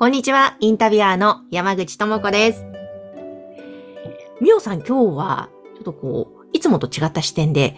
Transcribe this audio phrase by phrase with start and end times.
[0.00, 2.64] こんにちは、インタビュアーの山口智子です。
[4.40, 7.76] みおさん、今日は、ちょっとこう、いつもと違った視点で、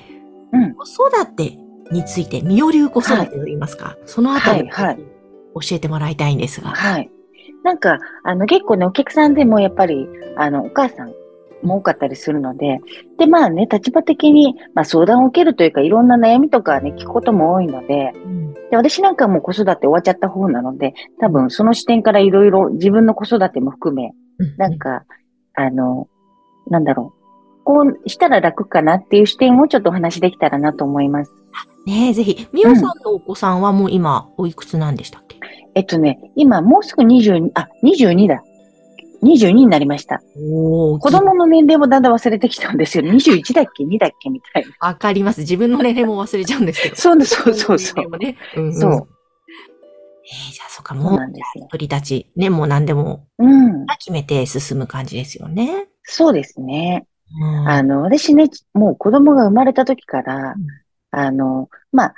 [0.53, 1.59] うん子育て
[1.91, 6.71] について、みお流子育てと言いますか、そのあたりをはいはい教えてもらいたいんですが。
[6.71, 7.11] はい。
[7.65, 11.13] なんか、あの、結構ね、お客さんでもやっぱり、あの、お母さん
[11.65, 12.79] も多かったりするので、
[13.19, 24.13] で、まあね、立場的に、まあ相談を受けるというか、いろんな悩みとかね、聞くことも多いので、うんで、私なんかもう子育て終わっちゃった方なので、多分その視点からいろいろ自分の子育ても含め、
[24.57, 25.05] なんか、
[25.55, 26.09] あの、
[26.69, 27.65] なんだろう。
[27.65, 31.33] こうしたら楽かなっていう視点をちょっとお話できたらなと思います。
[31.87, 35.39] ねえ、ぜひ、みおさんのお子さんはもう今、おいくつなんでしたっけ、
[35.75, 38.43] えっとね、今もうすぐ22、あ、22だ。
[39.23, 40.21] 22になりました。
[40.35, 43.05] 子供の年齢もだんだん忘れてきたんですよ。
[43.05, 44.31] 21だっけ ?2 だっけ？
[44.31, 44.89] みたいな。
[44.89, 45.41] わかります。
[45.43, 46.97] 自分の年齢も忘れちゃうんですけど。
[46.97, 48.05] そうそうそうそう。
[48.05, 48.37] 年齢もね。
[48.57, 48.91] うんうんそう。
[48.91, 51.19] えーじゃあ、そっか、そうもう。
[51.71, 53.87] 鳥たち、ね、もう何でもうん。
[53.99, 55.89] 決めて進む感じですよね。
[56.05, 57.07] そうですね。
[57.41, 60.67] うんあの、私ね、もう子供が生まれた時から、うん
[61.15, 62.15] あの、まあ、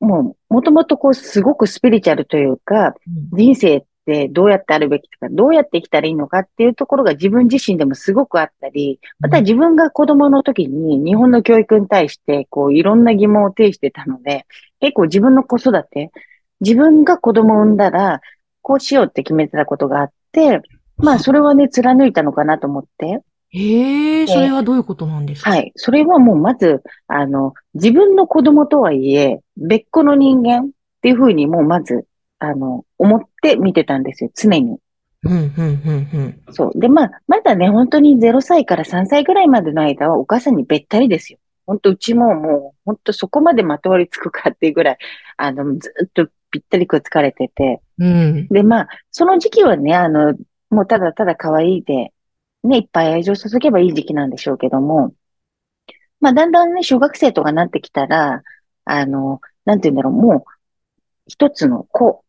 [0.00, 2.94] もう、もともとこう、すごくスピリチュアルというか、
[3.32, 3.84] うん人生
[4.28, 14.46] どうやってあるべきとか、どうやって生きたらいいのかっていうところが自分自身でもすごくあったり、また自分が子供の時に日本の教育に対して、こう、いろんな疑問を呈してたので、
[14.80, 16.10] 結構自分の子育て、
[16.60, 18.20] 自分が子供を産んだら、
[18.62, 20.62] こうしようって決めてたことがあって、
[20.96, 25.50] まあ、それはね、貫いたのかなと思って、へえ、それはどういうことなんですか？
[25.50, 25.72] はい。
[25.74, 30.68] それはもうまず、あの、自分の子供とはいえ、別個の人間っ
[31.00, 32.04] ていうふうにもうまず、
[32.38, 34.78] あの、思って見てたんですよ、常に。
[35.24, 36.08] うん、うん、うん、
[36.46, 36.54] うん。
[36.54, 36.78] そう。
[36.78, 41.38] で、まあ、まだね、本当に0歳から3歳ぐらいまでの間はお母さんにべったりですよ。
[41.66, 44.98] 本当うちももう、本当そこまでまとわりつくかっていうぐらい、
[45.36, 47.82] あの、ずっとぴったりくっつかれてて。
[47.98, 48.48] うん。
[48.48, 50.34] で、まあ、その時期はね、あの、
[50.70, 52.12] もうただただ可愛いで、
[52.62, 55.12] ね、いっぱい愛情注げばいい時期なんでしょうけども、
[56.20, 58.42] まあ、だんだんね、小学生とかなってきたら、
[58.84, 60.44] あの、なんて言うんだろう、もう、
[61.26, 62.24] 一つの子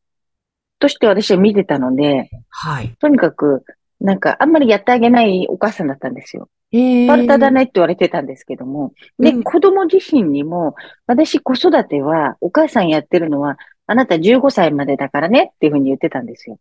[0.79, 2.95] として私は見てたので、はい。
[2.99, 3.63] とにかく、
[3.99, 6.49] なんか、あんまりやってあげないお母さんだったんですよ。
[6.71, 7.05] へえ。
[7.05, 8.93] スパルタだねって言われてたんですけども。
[9.19, 10.75] で、うん子供自身にも、
[11.05, 13.57] 私子育ては、お母さんやってるのは、
[13.87, 16.59] あなた15歳までだからねっていうふうに言ってたんですよ。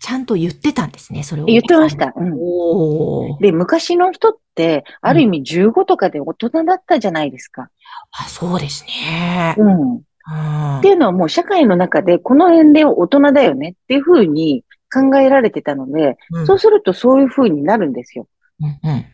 [0.00, 1.46] ちゃんと言ってたんですね、それを。
[1.46, 1.96] 言ってまし。
[1.96, 2.12] た。
[2.14, 3.38] うん。
[3.40, 7.70] で、昔の人って、ある意味15とかで大人だったじゃないですか。
[8.12, 9.54] あ、そうですね。
[9.58, 10.02] うん。
[10.30, 10.80] っうん。
[10.82, 18.26] ていうのはもう社会の中で、この年齢は大人だよねっていうふうに考えられてたので、うんそうするとそういうふうになるんですよ。
[18.60, 19.04] うんうん。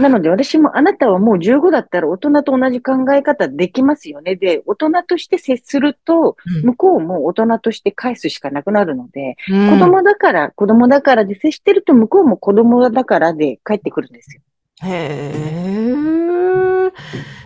[0.00, 4.34] なので私もあなたはもう15だったら大人と同じ考え方できますよね。
[4.34, 14.42] で、大人として接すると、うん向こうも大人として返すしかなくなるので、うん子供だから、子供だからで接してると向こうも子供だからで帰ってくるんですよ。
[14.82, 15.36] へえ。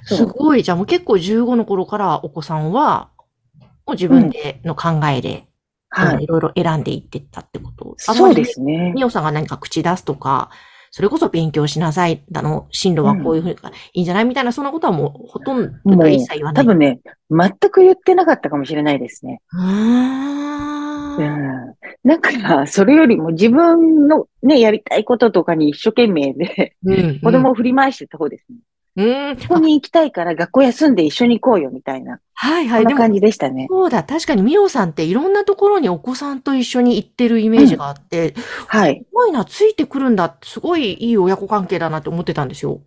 [0.05, 0.63] すごい。
[0.63, 3.11] じゃあもう結構15の頃からお子さんは、
[3.87, 5.47] もう自分での考えで、
[5.89, 6.25] はい。
[6.25, 7.95] いろいろ選んでいってったってこと。
[7.99, 8.93] そうですね。
[8.95, 10.51] みおさんが何か口出すとか、
[10.93, 16.65] それこそ勉強しなさい、だの、進路はこういうふうがいいんじゃないみたいな、そんなことはもうほとんど一切言わない。
[16.65, 19.41] 多分ね、全く言ってなかったかもしれないですね。
[19.53, 19.61] うん。
[22.03, 27.21] なんか、それよりも自分のね、やりたいこととかに一生懸命で、うん。
[27.21, 28.59] 子供を振り回してた方ですね。
[28.97, 29.37] うん。
[29.37, 32.21] ここに行きたいから学校休んで一緒に行こうよ、みたいな。
[32.35, 32.81] はいはい。
[32.81, 33.67] でもそんな感じでしたね。
[33.69, 38.35] そうだ、確かにみおさんっていろんなところにお子さんと一緒に行ってるイメージがあって、
[38.67, 39.05] はい。
[39.07, 42.81] すごいな、ついてくるんだって、すごいいい親子関係だなって思ってたんですよ。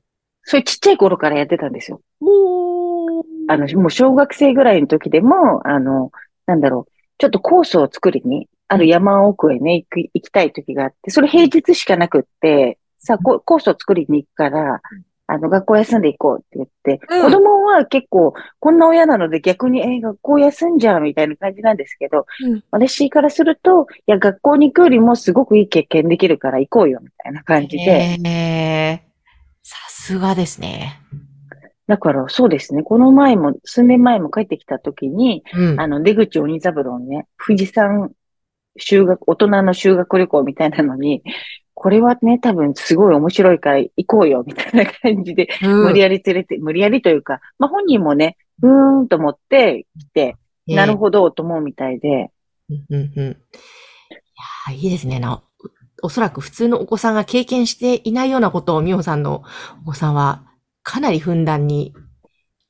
[0.44, 2.02] それちっちゃい頃からやってたんですよ。
[2.20, 3.24] おー。
[3.48, 6.12] あの、もう小学生ぐらいの時でも、あの、
[6.48, 14.82] なんだろう、ちょっとコースを作りに、ある山奥へね、行く、行きたい時があって、それ平日しかなくって、さあ、こコースを作りに行くから、
[15.28, 28.18] あの、学校休んで行こうって言って、うん子供は結構、こんな親なので逆に、えー学校休んじゃうみたいな感じなんですけど、うん私からすると、いや、学校に行くよりもすごくいい経験できるから行こうよ、みたいな感じで。
[28.26, 29.00] えー、
[29.62, 31.00] さすがですね。
[31.88, 32.82] だから、そうですね。
[32.82, 35.80] この前も、数年前も帰ってきた時に、うん。
[35.80, 38.12] あの、出口鬼三郎ね、富士山
[38.78, 41.24] 修学、大人の修学旅行みたいなのに、
[41.74, 50.36] これはね、多分すごい面白いから行こうよ、みたいな感じで、うん無理やり連れて、無理やりというか、まあ本人もね、うーんと思って来て、
[50.68, 52.32] なるほど、と思うみたいで、
[52.70, 53.24] うんうんうん。
[53.24, 53.30] い
[54.70, 55.20] やーいいですね。
[55.20, 55.34] な
[56.02, 59.44] おおそらく普通のお子さんが経験していないようなことを美穂さんの
[59.84, 60.44] お子さんは
[60.82, 61.94] かなりふんだんに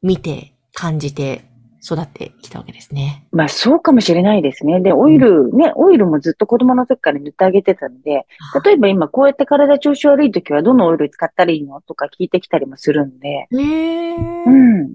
[0.01, 1.45] 見て、感じて
[1.83, 3.27] 育ってきたわけですね。
[3.31, 4.79] まあそうかもしれないですね。
[4.79, 8.25] で、オイル、ね、オイルもずっと子供の時から塗ってあげてたんで、
[8.63, 14.15] 例えば今こうやって体調子悪い時はどのオイル使ったらいいのとか聞いてきたりもするんで、へえ。
[14.15, 14.93] うん。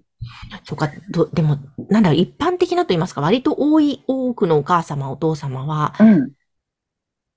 [0.65, 1.59] そうか、ど、でも、
[1.91, 6.33] なんだろう、一般的なと言いますか、割と多い、多くのお母様、お父様は、うん。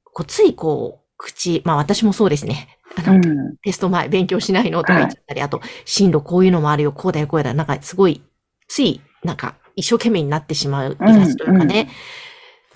[0.05, 2.79] こう、ついこう、口、まあ私もそうですね。
[2.95, 3.57] あの、うん。
[3.57, 8.23] テスト前勉強しないのとか言っちゃったり、あと、進路こういうのもあるよ、こうだよ、こうだよ、なんかすごい、
[8.67, 11.89] つい、なんか、一生懸命になってしまう、いがちというかね、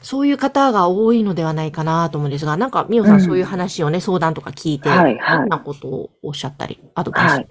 [0.01, 7.33] そういう方が多いのではないかなと思うんですが、なんか、みおさん、うんそういう話をね、相談とか聞いて、はいはいどんなことをおっしゃったり、アドバイス。
[7.33, 7.47] はい。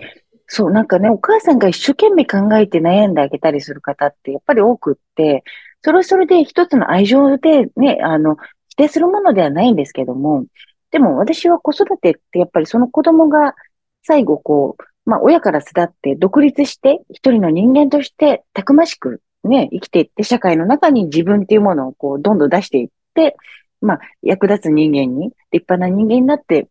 [0.46, 5.42] そう、なんかね、お母さんが一生懸命考えて悩んであげたりする方ってやっぱり多くって、
[5.82, 8.36] それはそれで一つの愛情でね、あの、
[8.68, 10.46] 否定するものではないんですけども、
[10.90, 13.54] でも私は子育てってやっぱりその子供が
[14.02, 23.36] 最後こう、まあ親から巣立って独立して一人の人間としてたくましくね、生きていって社会の中に自分っていうものをこうどんどん出していって、
[23.80, 26.68] まあ役立つ人間に、立派な人間になって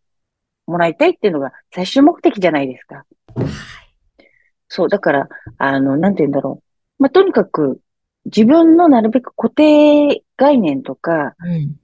[0.66, 3.04] もらいたいっていうのが最終目的じゃないですか。
[4.68, 5.28] そう、だから、
[5.58, 6.62] あの、なんて言うんだろ
[6.98, 7.02] う。
[7.02, 7.80] まあ、とにかく、
[8.24, 11.76] 自分のなるべく固定概念とか、うん。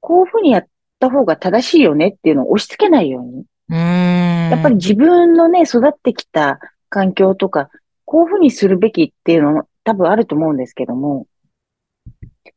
[0.00, 0.66] こういうふうにやっ
[0.98, 3.44] た方が正しいよねっていうのを押し付けないように。
[3.70, 4.33] うーん。
[4.50, 6.58] やっぱり自分のね、育ってきた
[6.88, 7.70] 環境とか、
[8.04, 11.26] こういうふうにするべきっていうのも多分あると思うんですけども、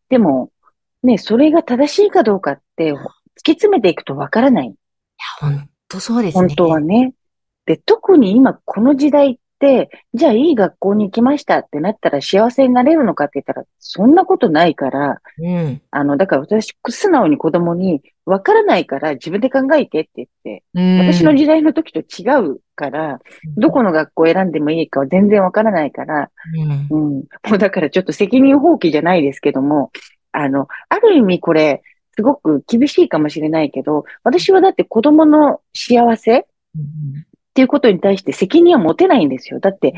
[0.09, 0.51] でも、
[1.03, 2.97] ね、それが正しいかどうかって、突
[3.43, 4.73] き詰めていくとわからない。
[5.39, 6.47] 本当そうですね。
[6.47, 7.13] 本当はね。
[7.65, 9.41] で、特に今この時代って、
[10.13, 15.81] じゃあいい学校に行きましたってなったら幸せになれるのかって言ったら、そんなことないから、うん。
[15.89, 23.19] あの、だから私、素直に子供に、わからないから自分で考えてって言って、うん私の時代の時と違うから、
[23.56, 27.24] どこの学校を選んでもいいかは全然わからないから、うんうん。
[27.50, 29.92] もうだからちょっと責任放棄じゃないですけども、
[30.33, 31.81] あの、ある意味これ、
[32.15, 37.26] すごく厳しいかもしれないけど、私はだって子供の幸せうん
[37.57, 39.59] っていうことに対して責任は持てないんですよ。
[39.59, 39.95] だって、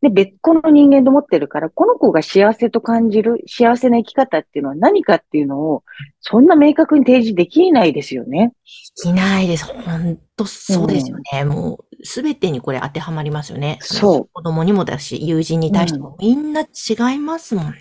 [0.00, 5.84] で、別個の人間と思ってるから、この子が幸せと感じる幸せな生き方っていうのは何かっていうのを、
[6.20, 8.54] そんな明確に提示できないですよね。
[8.96, 9.66] できないです。
[9.66, 11.44] 本当そうですよね。
[11.44, 13.76] もう、すべてにこれ当てはまりますよね。
[13.82, 16.66] そう子供にもだし、友人に対してもみんな違
[17.14, 17.74] いますもんね。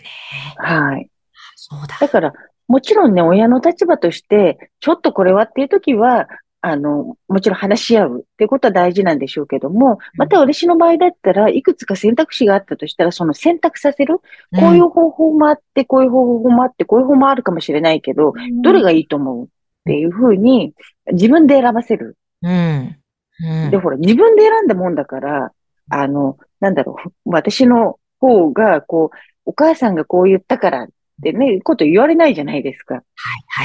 [0.57, 1.09] はい。
[1.55, 1.95] そうだ。
[2.01, 2.33] だから、
[2.67, 6.27] もちろんね、親の立場として、ちょっとこれはっていう時は、
[6.63, 19.47] あの、もちろん話し合うっていうことは大事なんでしょうけども、また私の場合だったらいくつか選択肢があったとしたら、その選択させる、こういう方法もあって、こういう方法もあって、こういう方法もあるかもしれないけど、どれがいいと思うっ
[19.85, 20.73] ていうふうに、
[21.11, 22.15] 自分で選ばせる。
[22.43, 22.97] うん。
[23.43, 25.51] うんで、ほら、自分で選んだもんだから、
[25.89, 30.87] あの、なんだろう、私の方が、こう、お母さんがこう言ったからっ
[31.23, 32.95] てね、こと言われないじゃないですか。
[32.95, 33.01] は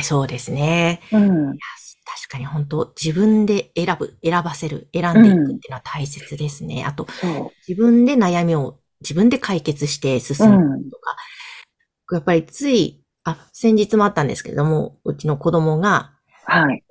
[0.01, 1.01] い、そうですね。
[1.13, 1.59] うん。
[2.07, 6.85] 確かに本当、自分で選ぶ、選ばせる、選んでいくっていうのは大切ですね。
[6.87, 10.21] あと、そ自分で悩みを自分で解決してう。
[10.21, 10.91] 進むうん。
[10.91, 11.17] とか、
[12.13, 16.13] やっぱりつい、あ、先日もあったんですけれども、うちの子供が、
[16.45, 16.85] はい。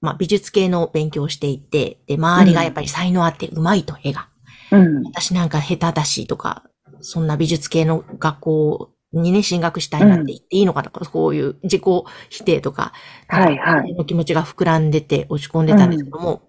[0.00, 4.28] まあ、美術系の勉強をしていて、で、周りがやっぱり才能あって上手いと絵が。
[4.70, 5.02] うん。
[5.04, 6.64] 私なんか下手だしとか、
[7.00, 11.82] そんな美術系の学校にね、進学したいなんて言っていいのかとか、こういう自己
[12.30, 12.92] 否定とか、
[13.28, 16.42] はいはいの気持ちが膨らんでて落ち込んでたんですけども、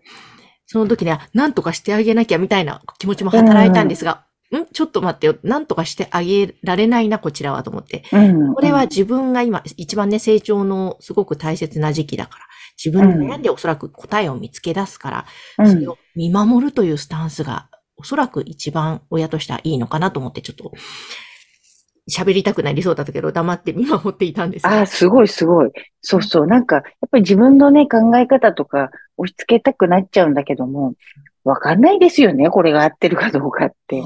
[0.65, 5.35] その時には何とかしてあげなきゃみたいな気持ちも働いたんですが、んちょっと待ってよ。
[5.43, 8.03] 何とかしてあげられないな、こちらはと思って。
[8.11, 8.53] うん。
[8.53, 12.45] これは自分が今、一番ね、成長のすごく大切な時期だから、
[12.83, 15.25] 自分で悩んでおそらく答えを見つけ出すから、
[15.59, 20.71] うん、それを見守るというスタンスが、おそらく一番親としてはいいのかなと思って、ちょっと、
[22.09, 24.67] 喋りたくなりそうだったけど、黙って見守っていたんです。
[24.67, 25.71] ああ、すごいすごい。
[26.01, 26.47] そうそう。
[26.47, 30.93] なんか、やっぱり自分のね、考え方とか押し付けたくなっちゃうんだけども、
[31.43, 32.49] わかんないですよね。
[32.49, 34.01] これが合ってるかどうかって。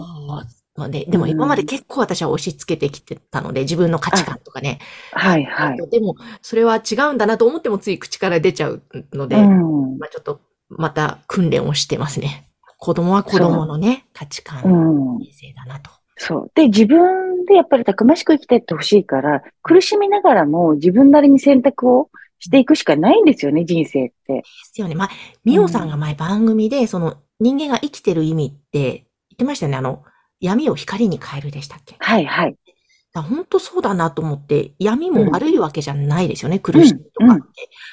[0.76, 4.80] そうね、でも今まで結構私は押し付けてきてたので、自分の価値観とかね。
[5.12, 5.90] はいはい。
[5.90, 9.98] でも、それは違うんだなと思ってもつい口から出ちゃうので、うん。
[9.98, 10.40] まあちょっと
[10.70, 12.50] また訓練をしてますね。
[12.78, 15.18] 子供は子供のね、価値観うん。
[15.18, 15.92] 人生だなと。
[16.16, 16.52] そう。
[16.56, 24.34] で、自分でやっぱりたくましく生きてってほしいから、苦しみながらも自分なりに選択をしていくしかないんですよね、人生って。
[24.36, 24.96] ですよね。
[24.96, 25.10] まあ、
[25.44, 29.04] みおさんが前番組で、その人間が生きてる意味って言っ
[29.38, 29.78] てましたよね。
[29.78, 30.04] あの、
[30.40, 31.96] 闇を光に変えるでしたっけ？
[32.00, 32.56] はいはい。
[33.16, 37.44] 本当そうだなと思って、闇も悪いわけじゃないですよね、苦しみとかって。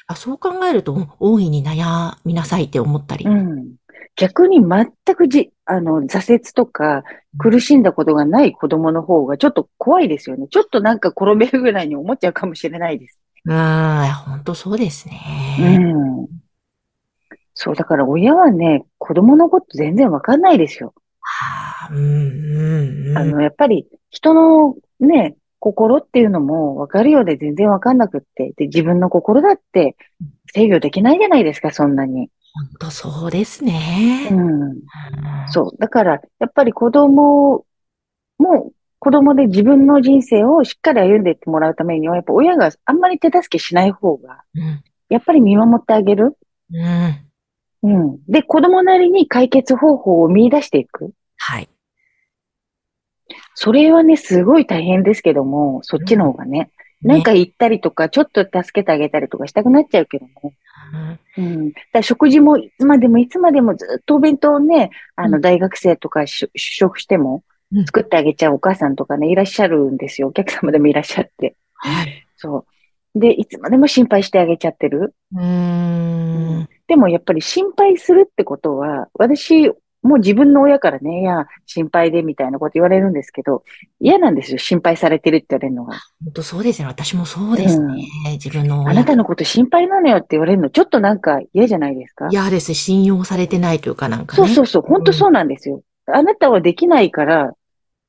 [0.05, 3.25] あそう考えると、大いに悩みなさいって思ったり。
[3.25, 3.76] うん。
[4.17, 7.03] 逆に全くじ、あの、挫折とか
[7.37, 10.47] 苦しんだことがない子供の方がちょっと怖いですよね。
[10.49, 13.19] ちょっとなんか転べるぐらいに思っちゃうかもしれないです。
[13.45, 13.53] うん、
[14.25, 15.77] 本当そうですうね。
[15.77, 16.27] ん。
[17.53, 20.93] そう、だから親はね、子供のこと全然わかんないですよ。
[21.83, 23.17] あーうん、うん、うん。
[23.17, 29.95] あの、やっぱり人のね、心っていうのも分かるようで全然分かんなくって、で、自分の心だって
[30.53, 32.29] 制御できないじゃないですか、そんなに。
[32.53, 34.29] 本当そうですね。
[34.31, 34.61] うん。
[34.61, 34.77] うん
[35.49, 35.77] そう。
[35.79, 37.65] だから、やっぱり子供
[38.37, 44.83] も、子供で自分の人生をしっかり歩んでいってもらうためには、やっぱ親があんまり手助けしない方が、うん。
[45.09, 46.37] やっぱり見守ってあげる。
[46.73, 47.27] うん。
[47.83, 48.19] うん。
[48.27, 51.11] で、子供なりに解決方法を見出していく。
[51.37, 51.69] はい。
[53.53, 56.69] それはね、すごい大変ですけども、そっちの方がね。
[57.01, 60.53] なんか言ったりとか、ちょっと助けてあげたりとかしたくなっちゃうけども。
[61.37, 61.73] うんうん。
[61.93, 70.29] だ食事もいつまでもいつまでもずっとお弁当をね、あの、うん大学生とかし就職してもうん作ってあげちゃうお母さんとかね、いらっしゃるんですよ。
[70.29, 71.55] お客様でもいらっしゃって。
[71.75, 72.25] はい。
[72.37, 72.65] そ
[73.15, 73.19] う。
[73.19, 75.13] で、いつまでも心配してあげちゃってる。
[75.33, 76.69] うーん。
[76.87, 79.71] でもやっぱり心配するってことは、私、
[80.03, 83.63] もう自分の親からね、いや、心配でみたいなこと言われるんですけど、
[83.99, 84.57] 嫌なんですよ。
[84.57, 85.93] 心配されてるって言われるのが。
[86.23, 86.87] 本当そうですね。
[86.87, 88.05] 私もそうですね。
[88.33, 88.91] 自分の親。
[88.91, 92.27] あなたのこと心配なのよって言われるの、ちょっとなんか嫌じゃないですか？
[92.31, 92.73] 嫌です。
[92.73, 94.47] 信用されてないというかなんかね。
[94.47, 95.81] そうそうそう、本当そうなんですよ。
[96.05, 97.53] あなたはできないから、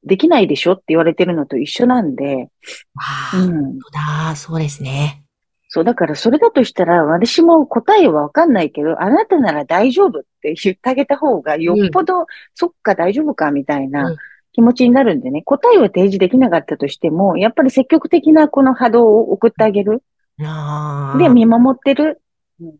[0.04, 2.48] できないでしょって言われてるのと一緒なんで、
[2.94, 3.52] ああ、うん。
[3.52, 3.90] 本当
[4.28, 4.36] だ。
[4.36, 5.24] そうですね。
[5.68, 13.90] そう、だからそれだとしたら、私も答えはわかんないけど、あなたなら大丈夫って言ってあげた方が、よっぽど、そっか大丈夫かみたいうん。
[13.90, 14.16] な
[14.52, 20.02] 気持ちになるんでね、答えは提示できなかったとしても、やっぱり積極的なこの波動を送ってあげる。
[20.42, 21.18] ああ。
[21.18, 22.22] で、見守ってる。
[22.60, 22.74] うん。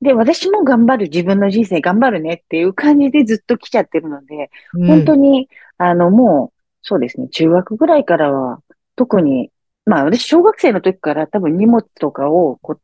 [0.00, 4.86] で、私も頑張る、自分の人生頑張るねっていう感じでずっと来ちゃってるので、うん。
[4.86, 8.62] 本当に、あの、もう、そうですね、中学ぐらいからは、
[8.94, 9.50] 特に、
[9.90, 12.80] まあ、私、小学生の時から多分荷物とかを、こう、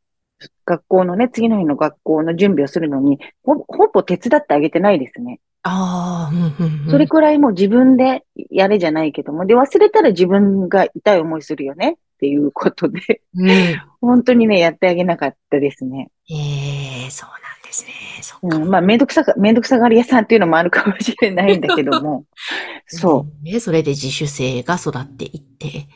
[0.65, 5.39] 学校のね、次の日の学校の準備をするのに、ほほぼ手伝ってあげてないですね。
[5.63, 6.91] ああ、うんうんうん。
[6.91, 13.49] それくらいもう自分でやれじゃないけども、で、忘れたら自分が痛い思いするよねっていうことで、うん。
[13.49, 16.11] え本当にね、やってあげなかったですね。
[16.29, 17.93] えそうなんですね。
[18.21, 18.57] そっか。
[18.57, 22.25] うん、まあ、めんどくさが、めんどくさがり屋さんっていうのもあるかもしれないんだけども、
[22.89, 23.33] そう。
[23.43, 23.45] う。
[23.45, 25.87] ね、それで自主性が育っていって。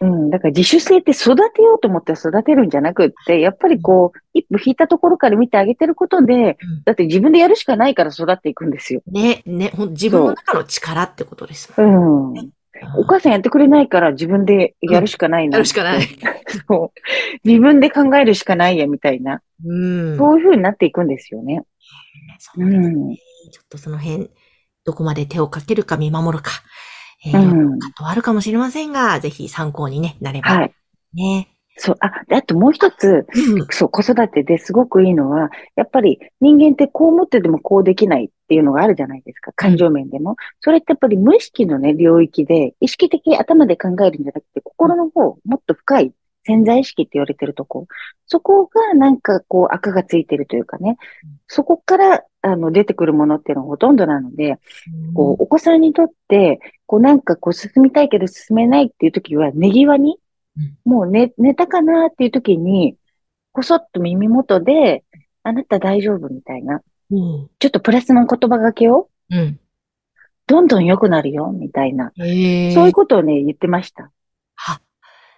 [0.00, 9.02] うん、だから自主性って育てようと思って育てるんじゃなくって、やっぱりこう、一歩引いたところから見てあげてることで、うんだって自分でやるしかないから育っていくんですよ。
[9.06, 12.50] ね、ね、自分の中の力ってことですもんうん。
[12.96, 15.56] お母さんやってくれないから自分でやるしかないな。
[15.56, 16.02] やるしかない。
[16.68, 17.48] そう。
[17.48, 19.42] 自分で考えるしかないや、みたいな。
[19.64, 20.16] うん。
[20.16, 21.64] そういう風になっていくんですよね。
[22.38, 23.16] そうですね。
[23.50, 24.30] ちょっとその辺、
[24.84, 26.52] どこまで手をかけるか見守るか、
[27.24, 30.50] えー、うん葛藤あるかもしれませんが、ぜひ参考に、ね、なれば。
[30.50, 30.74] はい。
[31.14, 31.48] ね。
[31.78, 31.96] そう。
[32.00, 33.66] あ、であともう一つ、うん。
[33.70, 39.52] そう、子育てですごくいいのは、やっぱり人間ってこう思っててもこうできないっていうのがあるじゃないですか。
[39.52, 40.36] 感情面でも。
[40.60, 46.12] それってやっぱり無意識のね、領域で、意識的に頭で考えるんじゃなくて、心の方、もっと深い
[46.44, 47.86] 潜在意識って言われてるとこ。
[48.26, 50.96] そこがなんかこう赤がついてるというかね。
[51.46, 54.58] そこから、あの、出てくるものっていうのがほとんどなので、
[55.14, 60.18] こう、お子さんにとって、こうなんかこう進みたいけど進めないっていう時は、寝際に、
[60.84, 62.96] もう寝、寝たかなっていう時に、
[63.52, 65.04] こそっと耳元で、
[65.42, 67.48] あなた大丈夫みたいな、うん。
[67.58, 69.58] ちょっとプラスの言葉がけを、うん。
[70.46, 72.12] どんどん良くなるよ、みたいな。
[72.16, 74.10] そういうことをね、言ってました。
[74.66, 74.80] あ、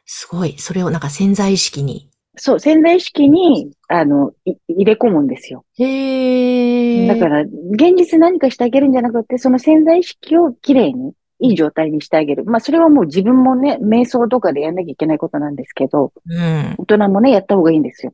[0.05, 0.57] すごい。
[0.59, 2.10] それをなんか潜在意識に。
[2.43, 5.67] そう、潜在意識に、あの、い入れ込むんですよ。
[5.77, 7.07] へえ。
[7.07, 12.45] だから、現実何かしてあげるんじゃなくて、その潜在意識をきれいに、いい状態にしてあげる。
[12.47, 16.75] まあ、それはもう自分もね、瞑想とかでやんなきゃいけないことなんですけど、うん。
[16.79, 18.13] 大人もね、やった方がいいんですよ。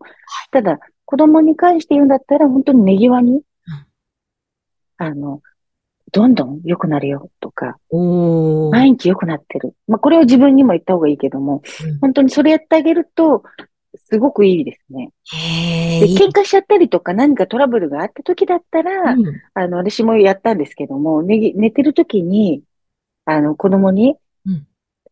[0.51, 3.43] ただ、子供に関して言うんだったら、本当に寝際に、
[4.99, 5.41] あの、
[6.13, 7.79] どんどん良くなるよとか。
[8.71, 9.75] 毎日良くなってる。
[9.87, 13.45] まあ、これを自分にも言った方がいいけども、うん本当にそれやってあげると、
[13.97, 15.11] すごくいいですね。
[16.01, 19.25] で、喧嘩しちゃったりとか何かトラブルがあった時だったら、うん
[19.55, 22.63] あの、私もやったんですけども、寝てる時に、
[23.25, 24.67] あの、子供に、うん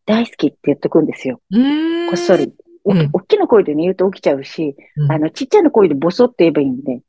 [0.07, 1.41] 大好きって言っとくんですよ。
[1.49, 2.53] こっそり。
[2.83, 5.11] おうん大きな声でね、言うと起きちゃうし、うん。
[5.11, 7.01] あの、ちっちゃな声でボソって言えばいいんで。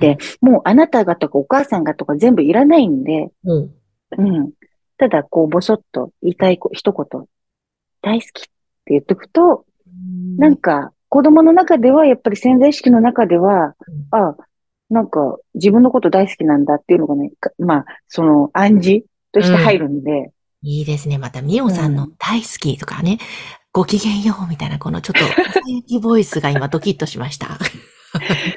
[0.00, 3.74] でもうあなたがとかお母さんがとか全部いらないんで、うん。
[4.16, 4.52] うん。
[4.96, 7.24] ただ、こう、ボソッと言いたいこ一言、
[8.00, 8.50] 大好きって
[8.86, 9.66] 言っとくと、
[10.38, 13.74] なんか、子供の中では、やっぱり潜在意識の中では、
[14.10, 14.36] あ、
[14.90, 20.32] なんか、自分のこと大好きなんだっていうのがね、かまあ、その暗示として入るんで、
[20.62, 21.18] いいですね。
[21.18, 23.18] また、みおさんの大好きとかね、
[23.72, 27.58] ごきげんようみたいな、このちょっと、 ボイスが今ドキッとしました。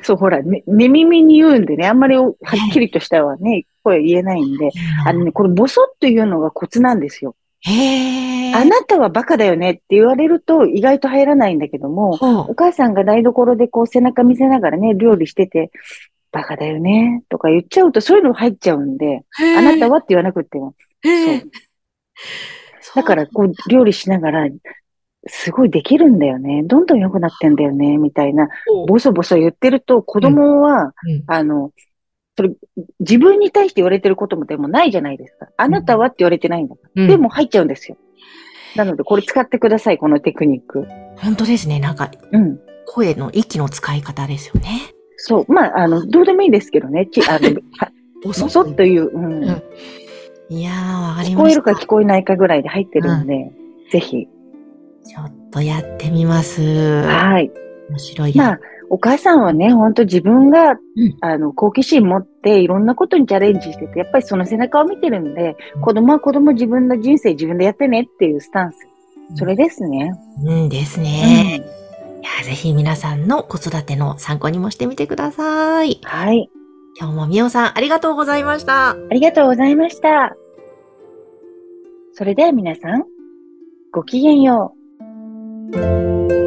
[0.04, 2.34] そう、ほら、ね、寝耳に言うんでね、あんまりはっ
[2.72, 4.70] きりとしたはね、声言えないんで、
[5.06, 7.36] あのね、これ、ボソッと言うのがコツなんですよ。
[7.68, 8.56] へー。
[8.56, 15.72] あなたはバカだよねって言われると意外と入らないんだけども、お母さんが台所でこう背中見せながらね、料理してて、
[16.32, 19.24] バカだよねとか言っちゃうとそういうの入っちゃうんで、
[19.58, 20.76] あなたはって言わなくても。
[21.04, 21.52] そう。
[22.96, 24.48] だからこう料理しながら、
[25.28, 26.64] すごいできるんだよね。
[26.64, 28.48] どんどん良くなってんだよね、みたいな、
[28.88, 31.24] ボソボソ言ってると子供は、うん。
[31.28, 31.72] あの、
[32.38, 32.52] それ、
[33.00, 35.48] 自分に対して言われてることもでもないじゃないですか。
[35.58, 37.04] あなたはって言われてないんだから。
[37.04, 37.98] うんでも入っちゃうんですよ。
[38.76, 40.86] なので、これ使ってください、このテクニック。
[41.18, 41.80] 本当ですね。
[41.80, 42.60] なんか、うん。
[42.86, 44.70] 声の息の使い方ですよね。
[45.18, 45.52] そう。
[45.52, 47.08] まあ、あの、どうでもいいですけどね。
[47.08, 47.92] ち、あの、は
[48.24, 49.44] ボボソッという、うん。
[49.44, 49.64] うん
[50.50, 51.60] いやー、わかり聞こえました。
[51.60, 53.52] るか聞こえないかぐらいで入ってるんで、
[53.92, 54.28] ぜひ。
[55.04, 56.62] ちょっとやってみます。
[56.62, 57.52] はい。
[57.90, 60.80] 面白いまあ、お母さんはね、本当自分が、うん
[61.22, 68.88] あの、好奇心持っていろんなことにチャレンジしてて、やっぱりその背中を見てるんで、うん子供は子供自分の人生自分でやってねっていうスタンス。
[69.36, 70.14] それですね。
[70.44, 71.58] うんですうね。
[71.58, 71.64] んい
[72.40, 76.00] や、ぜひ皆さんの子育ての参考にもしてみてください。
[76.04, 76.50] はい。
[77.00, 78.92] 今日もみおさんありがとうございました。
[78.92, 80.36] ありがとうございました。
[82.14, 83.04] それでは皆さん、
[83.92, 84.74] ごきげんよ
[85.74, 86.47] う。